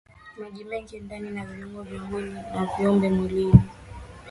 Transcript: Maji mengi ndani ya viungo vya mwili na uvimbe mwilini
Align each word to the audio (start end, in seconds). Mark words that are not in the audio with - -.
Maji 0.39 0.63
mengi 0.63 0.99
ndani 0.99 1.37
ya 1.37 1.45
viungo 1.45 1.81
vya 1.83 2.03
mwili 2.03 2.29
na 2.31 2.63
uvimbe 2.73 3.09
mwilini 3.09 3.61